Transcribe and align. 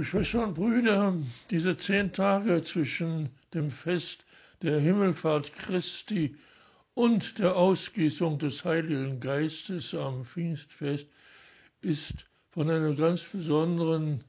Liebe 0.00 0.08
Schwestern 0.08 0.44
und 0.44 0.54
Brüder, 0.54 1.14
diese 1.50 1.76
zehn 1.76 2.10
Tage 2.10 2.62
zwischen 2.62 3.28
dem 3.52 3.70
Fest 3.70 4.24
der 4.62 4.80
Himmelfahrt 4.80 5.52
Christi 5.52 6.36
und 6.94 7.38
der 7.38 7.54
Ausgießung 7.54 8.38
des 8.38 8.64
Heiligen 8.64 9.20
Geistes 9.20 9.94
am 9.94 10.24
Pfingstfest 10.24 11.06
ist 11.82 12.24
von 12.48 12.70
einer 12.70 12.94
ganz 12.94 13.24
besonderen 13.24 14.24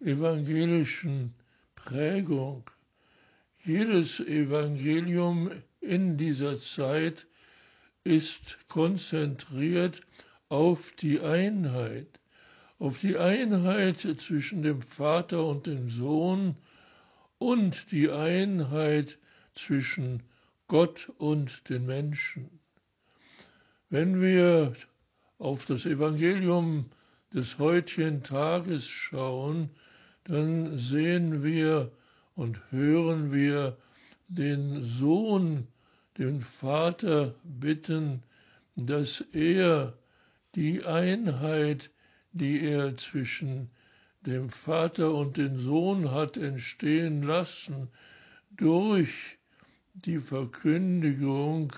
evangelischen 0.00 1.32
Prägung. 1.74 2.68
Jedes 3.64 4.20
Evangelium 4.20 5.50
in 5.80 6.18
dieser 6.18 6.60
Zeit 6.60 7.26
ist 8.04 8.58
konzentriert 8.68 10.02
auf 10.50 10.92
die 11.00 11.18
Einheit, 11.20 12.20
auf 12.78 13.00
die 13.00 13.16
Einheit 13.16 13.98
zwischen 14.18 14.62
dem 14.62 14.82
Vater 14.82 15.44
und 15.46 15.66
dem 15.66 15.88
Sohn 15.88 16.56
und 17.38 17.90
die 17.92 18.10
Einheit 18.10 19.18
zwischen 19.54 20.22
Gott 20.66 21.12
und 21.18 21.68
den 21.68 21.86
Menschen. 21.86 22.50
Wenn 23.90 24.20
wir 24.20 24.74
auf 25.38 25.66
das 25.66 25.86
Evangelium 25.86 26.86
des 27.32 27.58
heutigen 27.58 28.22
Tages 28.22 28.86
schauen, 28.86 29.70
dann 30.24 30.78
sehen 30.78 31.42
wir 31.42 31.92
und 32.34 32.58
hören 32.70 33.32
wir 33.32 33.76
den 34.28 34.82
Sohn, 34.82 35.66
den 36.18 36.40
Vater 36.40 37.34
bitten, 37.44 38.22
dass 38.76 39.20
er 39.32 39.92
die 40.54 40.84
Einheit, 40.84 41.90
die 42.34 42.60
er 42.60 42.96
zwischen 42.96 43.70
dem 44.26 44.50
Vater 44.50 45.14
und 45.14 45.36
dem 45.36 45.58
Sohn 45.58 46.10
hat 46.10 46.36
entstehen 46.36 47.22
lassen, 47.22 47.88
durch 48.50 49.38
die 49.94 50.18
Verkündigung 50.18 51.72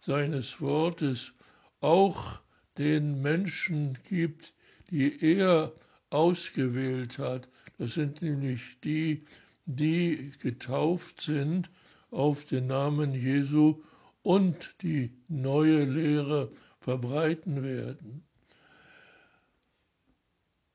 seines 0.00 0.60
Wortes 0.60 1.32
auch 1.80 2.40
den 2.78 3.20
Menschen 3.20 3.98
gibt, 4.08 4.54
die 4.90 5.22
er 5.22 5.72
ausgewählt 6.08 7.18
hat. 7.18 7.48
Das 7.78 7.94
sind 7.94 8.22
nämlich 8.22 8.78
die, 8.82 9.24
die 9.66 10.32
getauft 10.40 11.20
sind 11.20 11.70
auf 12.10 12.44
den 12.44 12.66
Namen 12.66 13.12
Jesu 13.12 13.82
und 14.22 14.74
die 14.82 15.12
neue 15.28 15.84
Lehre 15.84 16.50
verbreiten 16.80 17.62
werden. 17.62 18.24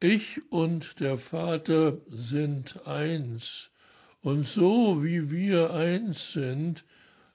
Ich 0.07 0.39
und 0.51 0.99
der 0.99 1.17
Vater 1.17 1.97
sind 2.07 2.85
eins. 2.85 3.71
Und 4.21 4.45
so 4.45 5.03
wie 5.03 5.31
wir 5.31 5.73
eins 5.73 6.33
sind, 6.33 6.85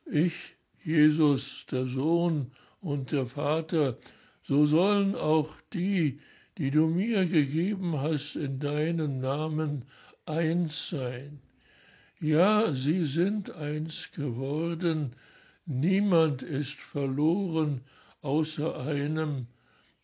ich, 0.07 0.55
Jesus, 0.85 1.67
der 1.73 1.87
Sohn 1.87 2.53
und 2.81 3.11
der 3.11 3.27
Vater, 3.27 3.99
so 4.45 4.67
sollen 4.67 5.17
auch 5.17 5.53
die, 5.73 6.21
die 6.59 6.71
du 6.71 6.87
mir 6.87 7.27
gegeben 7.27 7.99
hast 8.01 8.37
in 8.37 8.61
deinem 8.61 9.19
Namen, 9.19 9.85
eins 10.25 10.91
sein. 10.91 11.41
Ja, 12.21 12.73
sie 12.73 13.05
sind 13.05 13.51
eins 13.51 14.13
geworden, 14.13 15.17
niemand 15.67 16.43
ist 16.43 16.79
verloren 16.79 17.81
außer 18.23 18.79
einem, 18.79 19.49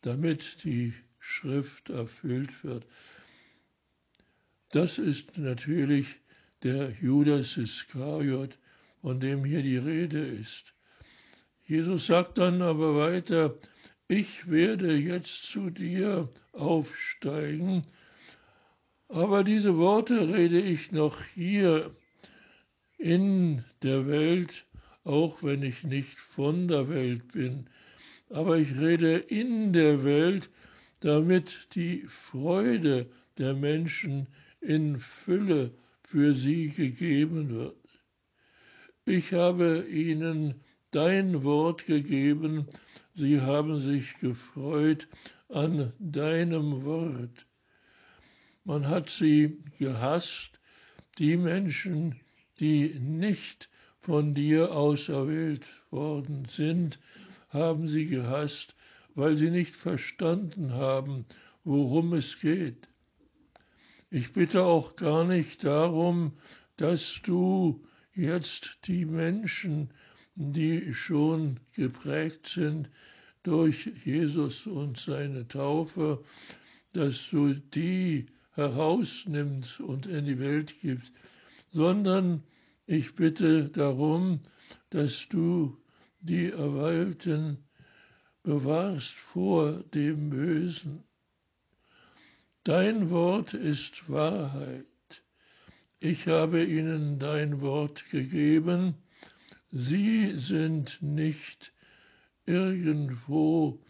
damit 0.03 0.65
die 0.65 0.95
Schrift 1.29 1.91
erfüllt 1.91 2.63
wird. 2.63 2.87
Das 4.71 4.99
ist 4.99 5.39
natürlich 5.39 6.21
der 6.63 6.91
Judas 7.03 7.57
Iskariot, 7.57 8.57
von 9.03 9.19
dem 9.19 9.45
hier 9.45 9.63
die 9.63 9.77
Rede 9.77 10.25
ist. 10.25 10.75
Jesus 11.65 12.07
sagt 12.07 12.39
dann 12.39 12.63
aber 12.63 12.97
weiter, 12.97 13.59
ich 14.07 14.49
werde 14.49 14.97
jetzt 14.97 15.51
zu 15.51 15.69
dir 15.71 16.29
aufsteigen, 16.53 17.85
aber 19.09 19.43
diese 19.43 19.77
Worte 19.77 20.29
rede 20.29 20.61
ich 20.61 20.93
noch 20.93 21.23
hier 21.35 21.95
in 22.99 23.65
der 23.83 24.07
Welt, 24.07 24.65
auch 25.03 25.43
wenn 25.43 25.65
ich 25.65 25.83
nicht 25.83 26.19
von 26.19 26.69
der 26.69 26.89
Welt 26.89 27.33
bin, 27.33 27.69
aber 28.31 28.59
ich 28.59 28.77
rede 28.79 29.17
in 29.17 29.73
der 29.73 30.05
Welt, 30.05 30.51
damit 31.07 31.69
die 31.77 32.03
Freude 32.09 33.09
der 33.39 33.55
Menschen 33.55 34.27
in 34.61 34.99
Fülle 34.99 35.71
für 36.03 36.35
sie 36.35 36.71
gegeben 36.71 37.49
wird. 37.51 37.77
Ich 39.05 39.33
habe 39.33 39.87
ihnen 39.89 40.57
dein 40.91 41.45
Wort 41.45 41.87
gegeben, 41.87 42.67
sie 43.15 43.41
haben 43.41 43.81
sich 43.81 44.17
gefreut 44.19 45.07
an 45.49 45.93
deinem 46.01 46.83
Wort. 46.85 47.47
Man 48.65 48.89
hat 48.89 49.09
sie 49.09 49.63
gehasst, 49.79 50.59
die 51.19 51.37
Menschen, 51.37 52.17
die 52.59 52.99
nicht 52.99 53.71
von 54.01 54.35
dir 54.35 54.73
auserwählt 54.73 55.69
worden 55.93 56.47
sind, 56.47 56.99
haben 57.51 57.87
sie 57.87 58.07
gehasst, 58.07 58.75
weil 59.17 59.37
sie 59.37 59.51
nicht 59.51 59.75
verstanden 59.75 60.75
haben, 60.75 61.25
worum 61.65 62.13
es 62.13 62.39
geht. 62.39 62.89
Ich 64.11 64.33
bitte 64.33 64.63
auch 64.63 64.95
gar 64.95 65.25
nicht 65.25 65.65
darum, 65.65 66.33
dass 66.77 67.21
du 67.25 67.85
jetzt 68.15 68.79
die 68.87 69.05
Menschen, 69.07 69.91
die 70.37 70.95
schon 70.95 71.59
geprägt 71.73 72.47
sind 72.47 72.91
durch 73.43 73.91
Jesus 74.05 74.67
und 74.67 74.99
seine 74.99 75.49
Taufe, 75.49 76.23
dass 76.93 77.31
du 77.31 77.55
die 77.55 78.27
herausnimmst 78.53 79.81
und 79.81 80.07
in 80.07 80.27
die 80.27 80.39
Welt 80.39 80.75
gibst, 80.81 81.13
sondern 81.73 82.43
ich 82.87 83.15
bitte 83.15 83.71
darum, 83.71 84.41
dass 84.91 85.27
du 85.29 85.79
die 86.21 86.51
Erweilten 86.51 87.66
bewahrst 88.47 89.15
vor 89.15 89.83
dem 89.93 90.31
Bösen. 90.31 91.03
Dein 92.63 93.11
Wort 93.11 93.55
ist 93.55 94.09
Wahrheit. 94.09 94.85
Ich 95.99 96.29
habe 96.29 96.65
ihnen 96.65 97.19
dein 97.19 97.61
Wort 97.61 98.09
gegeben. 98.09 98.95
Sie 99.73 100.37
sind 100.37 101.03
nicht 101.03 101.73
irgendwo 102.45 103.81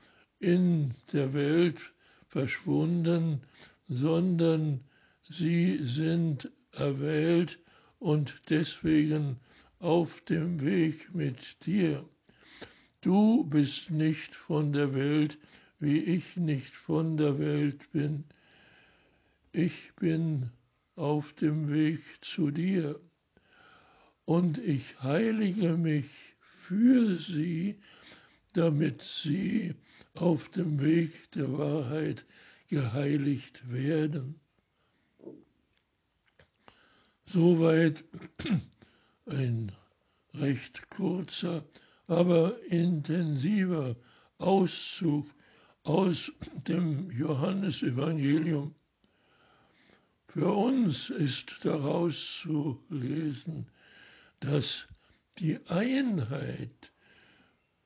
in 0.40 0.94
der 1.12 1.34
Welt 1.34 1.92
verschwunden, 2.26 3.42
sondern 3.88 4.80
sie 5.28 5.80
sind 5.84 6.50
erwählt 6.72 7.58
und 7.98 8.48
deswegen 8.48 9.36
auf 9.80 10.22
dem 10.22 10.62
Weg 10.62 11.14
mit 11.14 11.66
dir. 11.66 12.08
Du 13.00 13.44
bist 13.44 13.90
nicht 13.90 14.34
von 14.34 14.72
der 14.72 14.94
Welt, 14.94 15.38
wie 15.78 15.98
ich 15.98 16.36
nicht 16.36 16.74
von 16.74 17.16
der 17.16 17.38
Welt 17.38 17.90
bin 17.92 18.24
ich 19.56 19.94
bin 19.94 20.50
auf 20.96 21.32
dem 21.32 21.72
Weg 21.72 22.00
zu 22.22 22.50
dir 22.50 23.00
und 24.26 24.58
ich 24.58 25.02
heilige 25.02 25.78
mich 25.78 26.10
für 26.40 27.16
sie, 27.16 27.80
damit 28.52 29.00
sie 29.00 29.74
auf 30.12 30.50
dem 30.50 30.82
Weg 30.82 31.30
der 31.32 31.56
Wahrheit 31.56 32.26
geheiligt 32.68 33.72
werden. 33.72 34.38
Soweit 37.24 38.04
ein 39.24 39.72
recht 40.34 40.90
kurzer, 40.90 41.64
aber 42.06 42.62
intensiver 42.64 43.96
Auszug 44.38 45.26
aus 45.82 46.32
dem 46.66 47.10
Johannesevangelium. 47.10 48.74
Für 50.28 50.52
uns 50.52 51.10
ist 51.10 51.64
daraus 51.64 52.40
zu 52.42 52.84
lesen, 52.90 53.66
dass 54.40 54.86
die 55.38 55.58
Einheit 55.68 56.92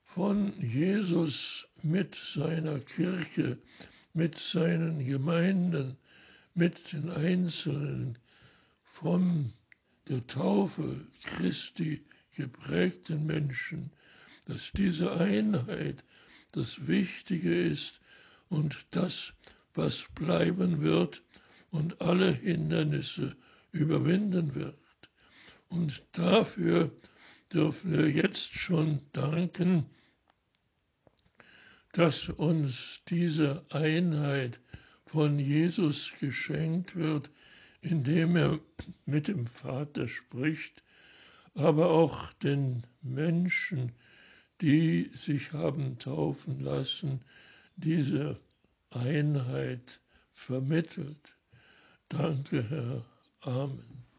von 0.02 0.60
Jesus 0.60 1.68
mit 1.82 2.14
seiner 2.14 2.80
Kirche, 2.80 3.58
mit 4.12 4.36
seinen 4.38 5.04
Gemeinden, 5.04 5.96
mit 6.54 6.92
den 6.92 7.10
Einzelnen 7.10 8.18
von 8.82 9.52
der 10.08 10.26
Taufe 10.26 11.06
Christi 11.22 12.04
geprägten 12.40 13.26
Menschen, 13.26 13.90
dass 14.46 14.72
diese 14.72 15.12
Einheit 15.12 16.04
das 16.52 16.86
Wichtige 16.86 17.54
ist 17.54 18.00
und 18.48 18.86
das, 18.90 19.34
was 19.74 20.06
bleiben 20.14 20.80
wird, 20.80 21.22
und 21.70 22.00
alle 22.00 22.32
Hindernisse 22.32 23.36
überwinden 23.70 24.54
wird. 24.54 24.74
Und 25.68 26.02
dafür 26.12 26.90
dürfen 27.52 27.92
wir 27.92 28.10
jetzt 28.10 28.54
schon 28.54 29.00
danken, 29.12 29.86
dass 31.92 32.28
uns 32.28 33.00
diese 33.08 33.64
Einheit 33.70 34.60
von 35.06 35.38
Jesus 35.38 36.12
geschenkt 36.20 36.96
wird, 36.96 37.30
indem 37.82 38.36
er 38.36 38.60
mit 39.06 39.28
dem 39.28 39.46
Vater 39.46 40.06
spricht, 40.08 40.82
aber 41.60 41.90
auch 41.90 42.32
den 42.34 42.84
Menschen, 43.02 43.92
die 44.60 45.10
sich 45.14 45.52
haben 45.52 45.98
taufen 45.98 46.60
lassen, 46.60 47.20
diese 47.76 48.38
Einheit 48.90 50.00
vermittelt. 50.32 51.36
Danke, 52.08 52.68
Herr. 52.68 53.04
Amen. 53.40 54.09